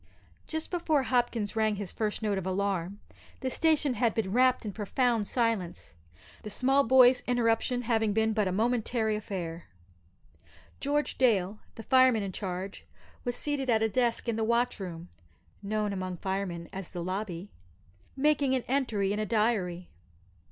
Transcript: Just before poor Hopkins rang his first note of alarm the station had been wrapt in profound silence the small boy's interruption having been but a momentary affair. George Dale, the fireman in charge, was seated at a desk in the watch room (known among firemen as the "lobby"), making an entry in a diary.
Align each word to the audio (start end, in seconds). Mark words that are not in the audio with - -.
Just 0.47 0.71
before 0.71 0.95
poor 0.95 1.03
Hopkins 1.03 1.55
rang 1.55 1.75
his 1.75 1.91
first 1.91 2.23
note 2.23 2.39
of 2.39 2.47
alarm 2.47 2.99
the 3.41 3.51
station 3.51 3.93
had 3.93 4.15
been 4.15 4.31
wrapt 4.31 4.65
in 4.65 4.73
profound 4.73 5.27
silence 5.27 5.93
the 6.41 6.49
small 6.49 6.83
boy's 6.83 7.21
interruption 7.27 7.81
having 7.83 8.11
been 8.11 8.33
but 8.33 8.47
a 8.47 8.51
momentary 8.51 9.15
affair. 9.15 9.65
George 10.79 11.19
Dale, 11.19 11.59
the 11.75 11.83
fireman 11.83 12.23
in 12.23 12.31
charge, 12.31 12.83
was 13.23 13.35
seated 13.35 13.69
at 13.69 13.83
a 13.83 13.87
desk 13.89 14.27
in 14.27 14.37
the 14.37 14.43
watch 14.43 14.79
room 14.79 15.09
(known 15.61 15.93
among 15.93 16.17
firemen 16.17 16.67
as 16.73 16.89
the 16.89 17.03
"lobby"), 17.03 17.51
making 18.17 18.55
an 18.55 18.63
entry 18.67 19.13
in 19.13 19.19
a 19.19 19.25
diary. 19.27 19.87